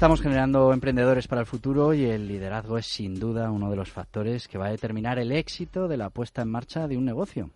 Estamos 0.00 0.22
generando 0.22 0.72
emprendedores 0.72 1.28
para 1.28 1.42
el 1.42 1.46
futuro 1.46 1.92
y 1.92 2.06
el 2.06 2.26
liderazgo 2.26 2.78
es 2.78 2.86
sin 2.86 3.20
duda 3.20 3.50
uno 3.50 3.68
de 3.68 3.76
los 3.76 3.90
factores 3.90 4.48
que 4.48 4.56
va 4.56 4.68
a 4.68 4.70
determinar 4.70 5.18
el 5.18 5.30
éxito 5.30 5.88
de 5.88 5.98
la 5.98 6.08
puesta 6.08 6.40
en 6.40 6.48
marcha 6.48 6.88
de 6.88 6.96
un 6.96 7.04
negocio. 7.04 7.50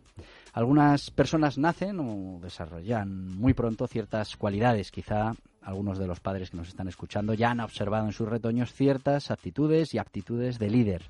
Algunas 0.52 1.10
personas 1.10 1.56
nacen 1.56 1.98
o 2.00 2.40
desarrollan 2.42 3.28
muy 3.28 3.54
pronto 3.54 3.86
ciertas 3.86 4.36
cualidades. 4.36 4.90
Quizá 4.90 5.32
algunos 5.62 5.96
de 5.96 6.06
los 6.06 6.20
padres 6.20 6.50
que 6.50 6.58
nos 6.58 6.68
están 6.68 6.86
escuchando 6.86 7.32
ya 7.32 7.50
han 7.50 7.60
observado 7.60 8.04
en 8.04 8.12
sus 8.12 8.28
retoños 8.28 8.74
ciertas 8.74 9.30
actitudes 9.30 9.94
y 9.94 9.98
aptitudes 9.98 10.58
de 10.58 10.68
líder. 10.68 11.04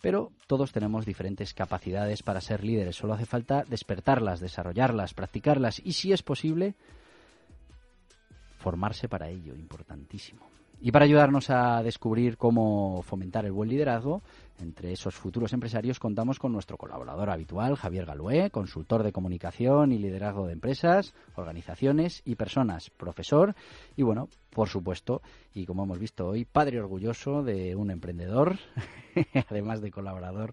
Pero 0.00 0.30
todos 0.46 0.70
tenemos 0.70 1.04
diferentes 1.04 1.54
capacidades 1.54 2.22
para 2.22 2.40
ser 2.40 2.62
líderes. 2.62 2.94
Solo 2.94 3.14
hace 3.14 3.26
falta 3.26 3.64
despertarlas, 3.68 4.38
desarrollarlas, 4.38 5.12
practicarlas 5.12 5.82
y, 5.84 5.94
si 5.94 6.12
es 6.12 6.22
posible, 6.22 6.76
formarse 8.62 9.08
para 9.08 9.28
ello, 9.28 9.54
importantísimo. 9.54 10.40
Y 10.80 10.90
para 10.90 11.04
ayudarnos 11.04 11.50
a 11.50 11.82
descubrir 11.82 12.36
cómo 12.36 13.02
fomentar 13.02 13.44
el 13.44 13.52
buen 13.52 13.68
liderazgo, 13.68 14.22
entre 14.60 14.92
esos 14.92 15.14
futuros 15.14 15.52
empresarios 15.52 15.98
contamos 15.98 16.38
con 16.38 16.52
nuestro 16.52 16.76
colaborador 16.76 17.30
habitual, 17.30 17.76
Javier 17.76 18.06
Galué, 18.06 18.50
consultor 18.50 19.02
de 19.02 19.12
comunicación 19.12 19.92
y 19.92 19.98
liderazgo 19.98 20.46
de 20.46 20.52
empresas, 20.52 21.14
organizaciones 21.34 22.22
y 22.24 22.36
personas, 22.36 22.90
profesor 22.90 23.54
y, 23.96 24.02
bueno, 24.02 24.28
por 24.50 24.68
supuesto, 24.68 25.22
y 25.54 25.66
como 25.66 25.84
hemos 25.84 25.98
visto 25.98 26.28
hoy, 26.28 26.44
padre 26.44 26.80
orgulloso 26.80 27.42
de 27.42 27.74
un 27.74 27.90
emprendedor, 27.90 28.58
además 29.48 29.80
de 29.80 29.90
colaborador 29.90 30.52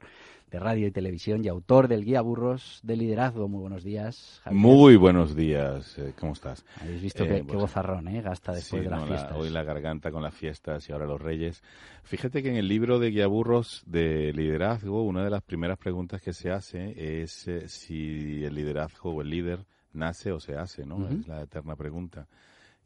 de 0.50 0.60
radio 0.60 0.88
y 0.88 0.92
televisión 0.92 1.46
y 1.46 1.48
autor 1.48 1.88
del 1.88 2.04
Guía 2.04 2.22
Burros 2.22 2.80
de 2.84 2.96
Liderazgo. 2.96 3.48
Muy 3.48 3.62
buenos 3.62 3.84
días. 3.84 4.42
Muy 4.50 4.96
buenos 4.96 5.36
días. 5.36 5.98
Eh, 6.00 6.14
¿Cómo 6.20 6.34
estás? 6.34 6.66
Habéis 6.82 7.02
visto 7.02 7.24
qué, 7.24 7.44
pues, 7.44 7.60
bozarrón, 7.60 8.08
¿eh? 8.08 8.22
Gasta 8.22 8.54
después 8.54 8.84
de 8.84 8.90
las 8.90 9.06
fiestas. 9.06 9.38
hoy 9.38 9.50
la 9.50 9.64
garganta 9.64 10.12
con 10.12 10.24
las 10.24 10.34
fiestas 10.34 10.90
y 10.90 10.92
ahora 10.92 11.06
los 11.06 11.22
reyes. 11.22 11.62
Fíjate 12.04 12.42
que 12.42 12.50
en 12.50 12.56
el 12.56 12.68
libro 12.68 12.98
de 12.98 13.12
Guía 13.12 13.28
Burros 13.28 13.84
de 13.90 14.32
Liderazgo, 14.34 15.04
una 15.04 15.24
de 15.24 15.32
las 15.32 15.42
primeras 15.42 15.78
preguntas 15.78 16.22
que 16.22 16.32
se 16.32 16.52
hace 16.52 17.24
es 17.24 17.48
eh, 17.48 17.68
si 17.68 18.44
el 18.44 18.54
liderazgo 18.54 19.16
o 19.16 19.22
el 19.22 19.30
líder 19.30 19.66
nace 19.94 20.32
o 20.32 20.40
se 20.40 20.56
hace, 20.56 20.86
¿no? 20.86 21.08
Es 21.10 21.28
la 21.28 21.42
eterna 21.42 21.76
pregunta 21.76 22.28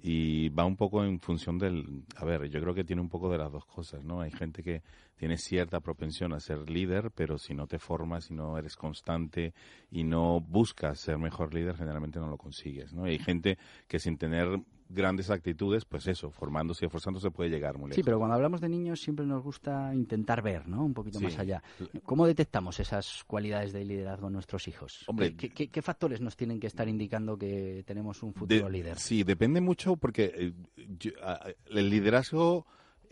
y 0.06 0.50
va 0.50 0.66
un 0.66 0.76
poco 0.76 1.04
en 1.06 1.22
función 1.22 1.58
del, 1.58 2.04
a 2.18 2.26
ver, 2.26 2.50
yo 2.50 2.60
creo 2.60 2.74
que 2.74 2.84
tiene 2.84 3.02
un 3.02 3.08
poco 3.08 3.32
de 3.32 3.38
las 3.38 3.50
dos 3.50 3.66
cosas, 3.66 4.04
¿no? 4.04 4.20
Hay 4.20 4.32
gente 4.32 4.62
que 4.62 4.84
tiene 5.16 5.38
cierta 5.38 5.80
propensión 5.80 6.34
a 6.34 6.42
ser 6.42 6.70
líder, 6.70 7.10
pero 7.12 7.38
si 7.38 7.54
no 7.54 7.68
te 7.68 7.80
formas, 7.80 8.26
si 8.26 8.34
no 8.34 8.58
eres 8.58 8.76
constante 8.76 9.54
y 9.90 10.04
no 10.04 10.42
buscas 10.42 11.00
ser 11.00 11.18
mejor 11.18 11.54
líder, 11.54 11.78
generalmente 11.78 12.20
no 12.20 12.28
lo 12.28 12.38
consigues, 12.38 12.94
¿no? 12.94 13.06
hay 13.06 13.18
gente 13.18 13.58
que 13.88 13.98
sin 14.00 14.18
tener 14.18 14.60
grandes 14.94 15.30
actitudes, 15.30 15.86
pues 15.86 16.08
eso, 16.08 16.32
formándose 16.32 16.86
y 16.86 16.88
esforzándose 16.88 17.32
puede 17.32 17.50
llegar 17.50 17.78
muy 17.78 17.90
lejos. 17.90 17.96
Sí, 17.96 18.04
pero 18.04 18.18
cuando 18.20 18.36
hablamos 18.36 18.62
de 18.62 18.70
niños 18.70 19.02
siempre 19.02 19.26
nos 19.26 19.44
gusta 19.44 19.94
intentar 19.94 20.42
ver, 20.42 20.68
¿no? 20.68 20.84
Un 20.84 20.94
poquito 20.94 21.20
más 21.20 21.38
allá. 21.40 21.62
¿Cómo 22.04 22.26
detectamos 22.26 22.80
esas 22.80 23.24
cualidades 23.26 23.74
de 23.74 23.84
liderazgo 23.84 24.28
en 24.28 24.34
nuestros 24.34 24.68
hijos? 24.68 25.04
Hombre, 25.08 25.36
¿Qué, 25.36 25.82
factores 25.82 26.22
nos 26.22 26.36
tienen 26.36 26.60
que 26.60 26.68
estar 26.68 26.88
indicando 26.88 27.38
que 27.38 27.84
tenemos 27.86 28.24
un 28.24 28.34
futuro 28.34 28.70
líder? 28.70 28.98
Sí, 28.98 29.24
depende 29.24 29.62
mucho 29.62 29.96
porque 29.98 30.32
eh, 30.36 31.12
el 31.68 31.90
liderazgo... 31.90 32.66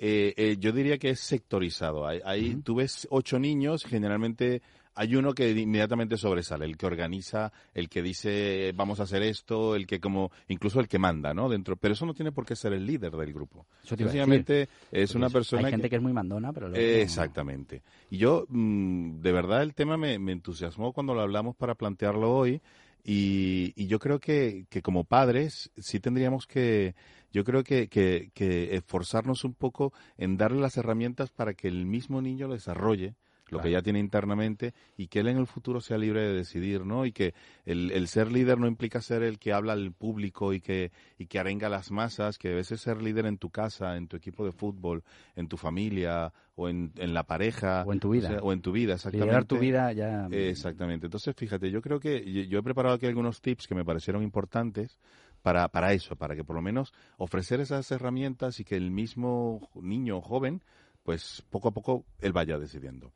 Eh, 0.03 0.33
eh, 0.35 0.57
yo 0.59 0.71
diría 0.71 0.97
que 0.97 1.11
es 1.11 1.19
sectorizado. 1.19 2.07
Hay, 2.07 2.55
Tú 2.63 2.73
ves 2.73 3.07
ocho 3.11 3.37
niños, 3.37 3.85
generalmente 3.85 4.63
hay 4.95 5.15
uno 5.15 5.33
que 5.33 5.49
inmediatamente 5.51 6.17
sobresale, 6.17 6.65
el 6.65 6.77
que 6.77 6.85
organiza, 6.85 7.51
el 7.73 7.89
que 7.89 8.01
dice 8.01 8.73
vamos 8.75 8.99
a 8.99 9.03
hacer 9.03 9.23
esto, 9.23 9.75
el 9.75 9.87
que 9.87 9.99
como, 9.99 10.31
incluso 10.47 10.79
el 10.79 10.87
que 10.87 10.99
manda, 10.99 11.33
¿no? 11.33 11.49
Dentro, 11.49 11.75
pero 11.77 11.93
eso 11.93 12.05
no 12.05 12.13
tiene 12.13 12.31
por 12.31 12.45
qué 12.45 12.55
ser 12.55 12.73
el 12.73 12.85
líder 12.85 13.11
del 13.11 13.33
grupo. 13.33 13.65
Sencillamente 13.83 14.69
es 14.91 15.15
una 15.15 15.29
persona. 15.29 15.67
Hay 15.67 15.71
gente 15.71 15.89
que, 15.89 15.95
es 15.95 16.01
muy 16.01 16.13
mandona, 16.13 16.51
pero. 16.51 16.73
exactamente. 16.75 17.81
Y 18.09 18.17
yo, 18.17 18.45
mm, 18.49 19.21
de 19.21 19.31
verdad, 19.31 19.63
el 19.63 19.73
tema 19.73 19.97
me, 19.97 20.15
entusiasmó 20.15 20.93
cuando 20.93 21.13
lo 21.13 21.21
hablamos 21.21 21.55
para 21.55 21.75
plantearlo 21.75 22.33
hoy. 22.33 22.61
Y, 23.03 23.87
yo 23.87 23.97
creo 23.97 24.19
que, 24.19 24.67
que, 24.69 24.83
como 24.83 25.03
padres 25.05 25.71
sí 25.75 25.99
tendríamos 25.99 26.45
que, 26.45 26.93
yo 27.31 27.43
creo 27.43 27.63
que, 27.63 27.87
que, 27.87 28.29
que 28.35 28.75
esforzarnos 28.75 29.43
un 29.43 29.55
poco 29.55 29.91
en 30.17 30.37
darle 30.37 30.61
las 30.61 30.77
herramientas 30.77 31.31
para 31.31 31.55
que 31.55 31.67
el 31.67 31.87
mismo 31.87 32.21
niño 32.21 32.47
lo 32.47 32.53
desarrolle 32.53 33.15
lo 33.51 33.61
que 33.61 33.69
ya 33.69 33.81
tiene 33.81 33.99
internamente 33.99 34.73
y 34.97 35.07
que 35.07 35.19
él 35.19 35.27
en 35.27 35.37
el 35.37 35.45
futuro 35.45 35.81
sea 35.81 35.97
libre 35.97 36.21
de 36.21 36.33
decidir, 36.33 36.85
¿no? 36.85 37.05
Y 37.05 37.11
que 37.11 37.33
el, 37.65 38.07
ser 38.07 38.31
líder 38.31 38.57
no 38.57 38.67
implica 38.67 39.01
ser 39.01 39.23
el 39.23 39.37
que 39.39 39.53
habla 39.53 39.73
al 39.73 39.91
público 39.91 40.53
y 40.53 40.61
que, 40.61 40.91
y 41.17 41.27
que 41.27 41.37
arenga 41.37 41.69
las 41.69 41.91
masas, 41.91 42.37
que 42.37 42.49
a 42.49 42.55
veces 42.55 42.81
ser 42.81 43.01
líder 43.01 43.25
en 43.25 43.37
tu 43.37 43.49
casa, 43.49 43.97
en 43.97 44.07
tu 44.07 44.15
equipo 44.15 44.45
de 44.45 44.53
fútbol, 44.53 45.03
en 45.35 45.47
tu 45.47 45.57
familia 45.57 46.31
o 46.55 46.69
en, 46.69 46.93
en 46.97 47.13
la 47.13 47.23
pareja. 47.23 47.83
O 47.85 47.93
en 47.93 47.99
tu 47.99 48.09
vida. 48.09 48.39
O, 48.41 48.53
en 48.53 48.61
tu 48.61 48.71
vida, 48.71 48.93
exactamente. 48.93 49.25
Liderar 49.25 49.45
tu 49.45 49.59
vida 49.59 49.91
ya. 49.91 50.27
exactamente. 50.31 51.07
Entonces, 51.07 51.35
fíjate, 51.35 51.69
yo 51.69 51.81
creo 51.81 51.99
que 51.99 52.47
yo 52.47 52.59
he 52.59 52.63
preparado 52.63 52.95
aquí 52.95 53.05
algunos 53.05 53.41
tips 53.41 53.67
que 53.67 53.75
me 53.75 53.83
parecieron 53.83 54.23
importantes 54.23 54.97
para, 55.41 55.67
para 55.69 55.93
eso, 55.93 56.15
para 56.15 56.35
que 56.35 56.43
por 56.43 56.55
lo 56.55 56.61
menos 56.61 56.93
ofrecer 57.17 57.59
esas 57.59 57.91
herramientas 57.91 58.59
y 58.59 58.63
que 58.63 58.75
el 58.75 58.91
mismo 58.91 59.69
niño 59.75 60.17
o 60.17 60.21
joven, 60.21 60.61
pues 61.03 61.43
poco 61.49 61.69
a 61.69 61.71
poco 61.71 62.05
él 62.19 62.31
vaya 62.31 62.57
decidiendo. 62.57 63.11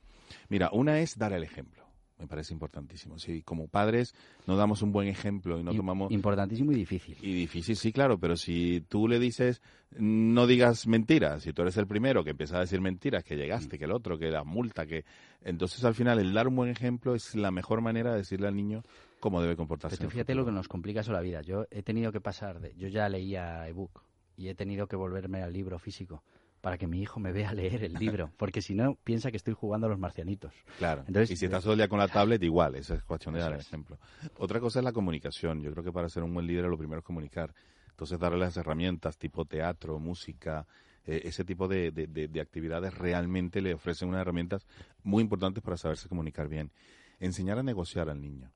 Mira, 0.50 0.70
una 0.72 1.00
es 1.00 1.18
dar 1.18 1.34
el 1.34 1.44
ejemplo. 1.44 1.86
Me 2.18 2.28
parece 2.28 2.54
importantísimo. 2.54 3.20
Si 3.20 3.42
como 3.42 3.68
padres 3.68 4.16
no 4.48 4.56
damos 4.56 4.82
un 4.82 4.94
buen 4.94 5.10
ejemplo 5.10 5.60
y 5.60 5.64
no 5.64 5.74
tomamos... 5.74 6.12
Importantísimo 6.12 6.72
y 6.72 6.76
difícil. 6.76 7.18
Y 7.22 7.34
difícil, 7.34 7.76
sí, 7.76 7.92
claro, 7.92 8.18
pero 8.18 8.38
si 8.38 8.86
tú 8.88 9.10
le 9.10 9.20
dices, 9.20 9.62
no 9.98 10.48
digas 10.48 10.88
mentiras, 10.88 11.44
si 11.44 11.52
tú 11.52 11.64
eres 11.64 11.76
el 11.76 11.88
primero 11.88 12.24
que 12.24 12.30
empieza 12.30 12.56
a 12.56 12.62
decir 12.62 12.80
mentiras, 12.80 13.26
que 13.26 13.36
llegaste, 13.36 13.78
que 13.78 13.84
el 13.84 13.92
otro, 13.92 14.18
que 14.18 14.32
la 14.32 14.46
multa, 14.46 14.86
que... 14.86 15.04
Entonces 15.42 15.84
al 15.84 15.94
final 15.94 16.20
el 16.20 16.34
dar 16.34 16.48
un 16.48 16.56
buen 16.56 16.70
ejemplo 16.70 17.16
es 17.16 17.36
la 17.36 17.52
mejor 17.52 17.82
manera 17.82 18.12
de 18.12 18.20
decirle 18.20 18.48
al 18.48 18.56
niño 18.56 18.84
cómo 19.20 19.42
debe 19.42 19.58
comportarse. 19.58 19.98
Pero 19.98 20.10
fíjate 20.10 20.36
lo 20.36 20.46
que 20.46 20.54
nos 20.54 20.70
complica 20.70 21.02
eso 21.02 21.12
la 21.12 21.20
vida. 21.20 21.42
Yo 21.42 21.66
he 21.70 21.84
tenido 21.84 22.14
que 22.14 22.22
pasar 22.22 22.62
de... 22.62 22.74
Yo 22.78 22.88
ya 22.88 23.10
leía 23.10 23.68
ebook 23.68 24.04
y 24.38 24.48
he 24.48 24.56
tenido 24.56 24.88
que 24.88 24.96
volverme 24.96 25.42
al 25.42 25.52
libro 25.52 25.80
físico 25.80 26.24
para 26.66 26.80
que 26.80 26.88
mi 26.88 27.00
hijo 27.00 27.20
me 27.20 27.32
vea 27.32 27.54
leer 27.54 27.84
el 27.84 27.94
libro, 27.94 28.32
porque 28.38 28.60
si 28.60 28.74
no, 28.74 28.96
piensa 29.04 29.30
que 29.30 29.38
estoy 29.38 29.54
jugando 29.54 29.86
a 29.86 29.90
los 29.92 30.00
marcianitos. 30.00 30.52
Claro, 30.80 31.04
Entonces, 31.08 31.30
y 31.30 31.36
si 31.36 31.46
estás 31.46 31.62
todo 31.62 31.74
el 31.74 31.78
día 31.78 31.88
con 31.88 32.00
la 32.00 32.08
tablet, 32.08 32.42
igual, 32.42 32.74
esa 32.74 32.96
es 32.96 33.04
cuestión 33.04 33.36
de 33.36 33.42
dar 33.42 33.54
ejemplo. 33.54 34.00
Otra 34.40 34.60
cosa 34.60 34.80
es 34.80 34.84
la 34.84 34.92
comunicación. 34.92 35.62
Yo 35.62 35.72
creo 35.74 35.84
que 35.84 35.92
para 35.92 36.10
ser 36.10 36.24
un 36.24 36.34
buen 36.34 36.48
líder 36.48 36.66
lo 36.66 36.76
primero 36.76 37.02
es 37.02 37.06
comunicar. 37.06 37.54
Entonces, 37.92 38.18
darle 38.18 38.40
las 38.40 38.58
herramientas 38.58 39.16
tipo 39.20 39.46
teatro, 39.46 40.00
música, 40.00 40.66
eh, 41.06 41.22
ese 41.26 41.46
tipo 41.46 41.68
de, 41.68 41.92
de, 41.92 42.42
actividades 42.42 42.96
realmente 42.96 43.62
le 43.62 43.76
ofrecen 43.76 44.10
unas 44.10 44.22
herramientas 44.22 44.66
muy 45.04 45.22
importantes 45.22 45.64
para 45.64 45.78
saberse 45.78 46.10
comunicar 46.10 46.48
bien. 46.48 46.72
Enseñar 47.20 47.60
a 47.60 47.64
negociar 47.64 48.10
al 48.10 48.20
niño. 48.20 48.52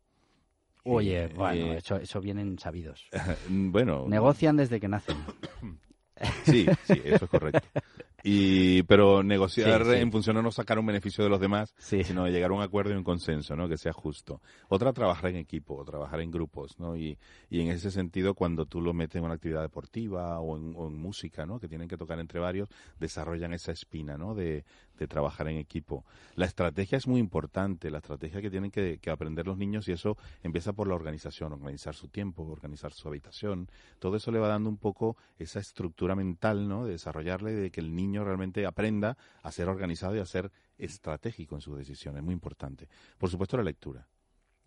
Oye, 0.83 1.25
eh, 1.25 1.33
bueno, 1.35 1.73
eh, 1.73 1.77
eso, 1.77 1.97
eso 1.97 2.19
vienen 2.21 2.57
sabidos. 2.57 3.07
bueno. 3.49 4.07
Negocian 4.07 4.57
desde 4.57 4.79
que 4.79 4.87
nacen. 4.87 5.17
Sí, 6.43 6.65
sí, 6.85 7.01
eso 7.05 7.25
es 7.25 7.31
correcto. 7.31 7.61
Y, 8.23 8.83
pero 8.83 9.23
negociar 9.23 9.81
en 9.93 10.11
función 10.11 10.35
de 10.35 10.43
no 10.43 10.51
sacar 10.51 10.79
un 10.79 10.85
beneficio 10.85 11.23
de 11.23 11.29
los 11.29 11.39
demás, 11.39 11.73
sino 11.77 12.25
de 12.25 12.31
llegar 12.31 12.51
a 12.51 12.53
un 12.53 12.61
acuerdo 12.61 12.93
y 12.93 12.97
un 12.97 13.03
consenso, 13.03 13.55
¿no? 13.55 13.67
Que 13.67 13.77
sea 13.77 13.93
justo. 13.93 14.41
Otra, 14.67 14.93
trabajar 14.93 15.31
en 15.31 15.37
equipo, 15.37 15.83
trabajar 15.85 16.21
en 16.21 16.31
grupos, 16.31 16.79
¿no? 16.79 16.95
Y, 16.95 17.17
y 17.49 17.61
en 17.61 17.69
ese 17.69 17.91
sentido, 17.91 18.33
cuando 18.33 18.65
tú 18.65 18.81
lo 18.81 18.93
metes 18.93 19.15
en 19.15 19.25
una 19.25 19.35
actividad 19.35 19.61
deportiva 19.61 20.39
o 20.39 20.57
en, 20.57 20.73
o 20.75 20.87
en 20.87 20.97
música, 20.97 21.45
¿no? 21.45 21.59
Que 21.59 21.67
tienen 21.67 21.87
que 21.87 21.97
tocar 21.97 22.19
entre 22.19 22.39
varios, 22.39 22.69
desarrollan 22.99 23.53
esa 23.53 23.71
espina, 23.71 24.17
¿no? 24.17 24.35
De, 24.35 24.65
de 24.99 25.07
trabajar 25.07 25.47
en 25.47 25.57
equipo. 25.57 26.05
La 26.35 26.45
estrategia 26.45 26.97
es 26.97 27.07
muy 27.07 27.19
importante, 27.19 27.89
la 27.89 27.99
estrategia 27.99 28.41
que 28.41 28.49
tienen 28.49 28.71
que, 28.71 28.99
aprender 29.09 29.47
los 29.47 29.57
niños 29.57 29.87
y 29.87 29.91
eso 29.91 30.17
empieza 30.43 30.73
por 30.73 30.87
la 30.87 30.95
organización, 30.95 31.53
organizar 31.53 31.95
su 31.95 32.09
tiempo, 32.09 32.43
organizar 32.43 32.93
su 32.93 33.07
habitación. 33.07 33.69
Todo 33.97 34.17
eso 34.17 34.31
le 34.31 34.39
va 34.39 34.47
dando 34.47 34.69
un 34.69 34.77
poco 34.77 35.17
esa 35.37 35.59
estructura 35.59 36.15
mental, 36.15 36.67
¿no? 36.67 36.85
De 36.85 36.91
desarrollarle, 36.91 37.53
de 37.53 37.71
que 37.71 37.81
el 37.81 37.95
niño 37.95 38.23
realmente 38.23 38.65
aprenda 38.65 39.17
a 39.41 39.51
ser 39.51 39.69
organizado 39.69 40.15
y 40.15 40.19
a 40.19 40.25
ser 40.25 40.51
estratégico 40.77 41.55
en 41.55 41.61
sus 41.61 41.77
decisiones, 41.77 42.21
muy 42.21 42.33
importante. 42.33 42.87
Por 43.17 43.29
supuesto 43.29 43.57
la 43.57 43.63
lectura 43.63 44.07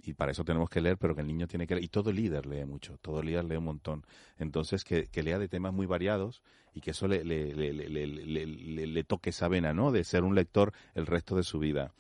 y 0.05 0.15
para 0.15 0.33
eso 0.33 0.45
tenemos 0.45 0.69
que 0.69 0.81
leer, 0.81 0.97
pero 0.99 1.15
que 1.15 1.21
el 1.21 1.27
niño 1.27 1.47
tiene 1.47 1.67
que 1.67 1.75
leer. 1.75 1.85
Y 1.85 1.89
todo 1.89 2.13
líder 2.13 2.47
lee 2.47 2.65
mucho, 2.65 2.99
todo 2.99 3.23
líder 3.23 3.45
lee 3.45 3.57
un 3.57 3.65
montón. 3.65 4.05
Entonces, 4.39 4.85
que, 4.85 5.07
que 5.07 5.23
lea 5.23 5.39
de 5.39 5.49
temas 5.49 5.73
muy 5.73 5.87
variados 5.87 6.43
y 6.75 6.81
que 6.81 6.91
eso 6.91 7.07
le, 7.07 7.25
le, 7.25 7.55
le, 7.55 8.87
le, 8.87 9.05
toque 9.05 9.31
esa 9.31 9.49
vena, 9.49 9.73
¿no? 9.73 9.93
De 9.93 10.05
ser 10.05 10.25
un 10.25 10.35
lector 10.35 10.73
el 10.95 11.07
resto 11.07 11.37
de 11.37 11.45
su 11.45 11.59
vida. 11.59 11.93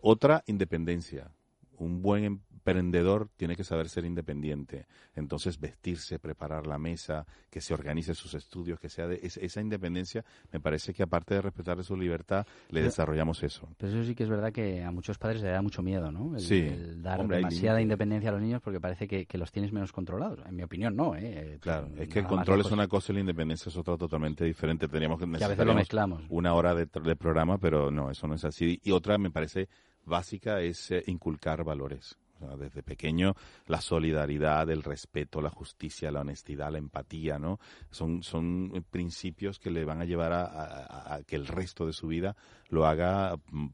Otra, 0.00 0.42
independencia. 0.46 1.30
Un 1.78 2.02
buen 2.02 2.40
emprendedor 2.66 3.28
tiene 3.36 3.54
que 3.54 3.62
saber 3.62 3.88
ser 3.88 4.04
independiente. 4.04 4.86
Entonces, 5.14 5.60
vestirse, 5.60 6.18
preparar 6.18 6.66
la 6.66 6.78
mesa, 6.78 7.24
que 7.48 7.60
se 7.60 7.72
organice 7.72 8.14
sus 8.14 8.34
estudios, 8.34 8.80
que 8.80 8.88
sea 8.88 9.06
de 9.06 9.20
esa 9.22 9.60
independencia, 9.60 10.24
me 10.52 10.58
parece 10.58 10.92
que 10.92 11.04
aparte 11.04 11.34
de 11.34 11.42
respetar 11.42 11.82
su 11.84 11.96
libertad, 11.96 12.44
le 12.70 12.82
desarrollamos 12.82 13.42
eso. 13.44 13.68
Pero 13.78 13.92
eso 13.92 14.04
sí 14.04 14.14
que 14.14 14.24
es 14.24 14.28
verdad 14.28 14.52
que 14.52 14.82
a 14.82 14.90
muchos 14.90 15.16
padres 15.16 15.42
le 15.42 15.48
da 15.50 15.62
mucho 15.62 15.82
miedo, 15.82 16.10
¿no? 16.10 16.36
El, 16.36 17.02
dar 17.02 17.26
demasiada 17.26 17.80
independencia 17.80 18.30
a 18.30 18.32
los 18.32 18.42
niños 18.42 18.60
porque 18.60 18.80
parece 18.80 19.06
que, 19.06 19.26
los 19.36 19.52
tienes 19.52 19.70
menos 19.70 19.92
controlados. 19.92 20.40
En 20.46 20.56
mi 20.56 20.62
opinión, 20.62 20.96
no, 20.96 21.14
¿eh? 21.14 21.58
Claro, 21.60 21.90
es 21.98 22.08
que 22.08 22.20
el 22.20 22.26
control 22.26 22.62
es 22.62 22.70
una 22.72 22.88
cosa 22.88 23.12
y 23.12 23.16
la 23.16 23.20
independencia 23.20 23.68
es 23.68 23.76
otra 23.76 23.96
totalmente 23.96 24.44
diferente. 24.44 24.88
Teníamos 24.88 25.20
que, 25.20 25.30
que 25.30 25.44
a 25.44 25.48
veces 25.48 25.66
lo 25.66 25.74
mezclamos. 25.74 26.24
Una 26.30 26.54
hora 26.54 26.74
de, 26.74 26.86
de 26.86 27.16
programa, 27.16 27.58
pero 27.58 27.90
no, 27.90 28.10
eso 28.10 28.26
no 28.26 28.34
es 28.34 28.44
así. 28.44 28.80
Y 28.82 28.92
otra 28.92 29.18
me 29.18 29.30
parece 29.30 29.68
básica 30.06 30.60
es 30.60 30.90
eh, 30.90 31.02
inculcar 31.06 31.64
valores. 31.64 32.16
desde 32.58 32.82
pequeño 32.82 33.34
la 33.66 33.80
solidaridad, 33.80 34.68
el 34.68 34.82
respeto, 34.82 35.40
la 35.40 35.48
justicia, 35.50 36.10
la 36.10 36.20
honestidad, 36.20 36.70
la 36.70 36.78
empatía, 36.78 37.38
¿no? 37.38 37.58
Son, 37.90 38.22
son 38.22 38.84
principios 38.90 39.58
que 39.58 39.70
le 39.70 39.84
van 39.84 40.02
a 40.02 40.04
llevar 40.04 40.32
a, 40.34 41.20
que 41.26 41.36
el 41.36 41.46
resto 41.46 41.86
de 41.86 41.94
su 41.94 42.08
vida 42.08 42.36
lo 42.68 42.86
haga 42.86 43.36
mm, 43.50 43.68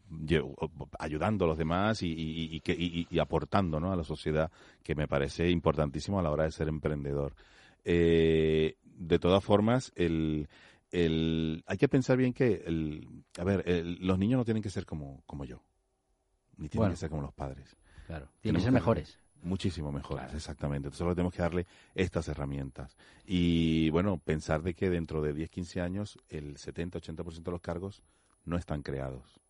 ayudando 0.98 1.44
a 1.44 1.48
los 1.48 1.58
demás 1.58 2.02
y, 2.02 2.62
y, 2.64 3.18
aportando 3.18 3.80
¿no? 3.80 3.92
a 3.92 3.96
la 3.96 4.04
sociedad, 4.04 4.50
que 4.82 4.94
me 4.94 5.08
parece 5.08 5.50
importantísimo 5.50 6.18
a 6.18 6.22
la 6.22 6.30
hora 6.30 6.44
de 6.44 6.52
ser 6.52 6.68
emprendedor. 6.68 7.34
Eh, 7.84 8.76
de 8.84 9.18
todas 9.18 9.42
formas, 9.42 9.92
el, 9.96 10.48
el, 10.92 11.64
hay 11.66 11.78
que 11.78 11.88
pensar 11.88 12.16
bien 12.16 12.32
que, 12.32 12.62
el, 12.64 13.24
a 13.38 13.44
ver, 13.44 13.64
los 14.00 14.18
niños 14.18 14.38
no 14.38 14.44
tienen 14.44 14.62
que 14.62 14.70
ser 14.70 14.86
como, 14.86 15.22
como 15.26 15.44
yo 15.44 15.62
ni 16.62 16.68
tienen 16.68 16.90
que 16.90 16.96
ser 16.96 17.10
como 17.10 17.22
los 17.22 17.34
padres. 17.34 17.76
Claro, 18.06 18.28
tienen 18.40 18.60
que 18.60 18.64
ser 18.64 18.72
mejores. 18.72 19.18
Muchísimo 19.42 19.90
mejores, 19.90 20.32
exactamente. 20.34 20.86
Entonces 20.86 20.98
solo 20.98 21.16
tenemos 21.16 21.34
que 21.34 21.42
darle 21.42 21.66
estas 21.94 22.28
herramientas. 22.28 22.96
Y 23.26 23.90
bueno, 23.90 24.18
pensar 24.18 24.62
de 24.62 24.74
que 24.74 24.88
dentro 24.88 25.20
de 25.20 25.32
10, 25.32 25.50
15 25.50 25.80
años 25.80 26.18
el 26.28 26.56
70-80% 26.56 27.42
de 27.42 27.50
los 27.50 27.60
cargos 27.60 28.04
no 28.44 28.56
están 28.56 28.82
creados. 28.82 29.40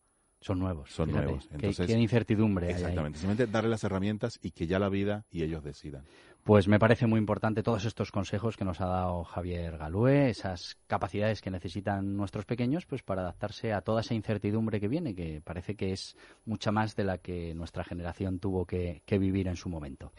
Son 0.40 0.58
nuevos. 0.58 0.90
Son 0.90 1.10
nuevos. 1.10 1.48
Entonces, 1.52 1.86
qué, 1.86 1.92
incertidumbre. 1.92 2.70
Exactamente. 2.70 3.18
Simplemente 3.18 3.52
darle 3.52 3.70
las 3.70 3.84
herramientas 3.84 4.40
y 4.42 4.50
que 4.50 4.66
ya 4.66 4.80
la 4.80 4.88
vida 4.88 5.24
y 5.30 5.42
ellos 5.44 5.62
decidan. 5.62 6.04
Pues 6.44 6.66
me 6.66 6.80
parece 6.80 7.06
muy 7.06 7.20
importante 7.20 7.62
todos 7.62 7.84
estos 7.84 8.10
consejos 8.10 8.56
que 8.56 8.64
nos 8.64 8.80
ha 8.80 8.86
dado 8.86 9.22
Javier 9.22 9.78
Galúe, 9.78 10.28
esas 10.28 10.76
capacidades 10.88 11.40
que 11.40 11.52
necesitan 11.52 12.16
nuestros 12.16 12.46
pequeños, 12.46 12.84
pues 12.84 13.04
para 13.04 13.22
adaptarse 13.22 13.72
a 13.72 13.80
toda 13.80 14.00
esa 14.00 14.14
incertidumbre 14.14 14.80
que 14.80 14.88
viene, 14.88 15.14
que 15.14 15.40
parece 15.40 15.76
que 15.76 15.92
es 15.92 16.16
mucha 16.44 16.72
más 16.72 16.96
de 16.96 17.04
la 17.04 17.18
que 17.18 17.54
nuestra 17.54 17.84
generación 17.84 18.40
tuvo 18.40 18.66
que, 18.66 19.02
que 19.06 19.18
vivir 19.18 19.46
en 19.46 19.56
su 19.56 19.68
momento. 19.68 20.10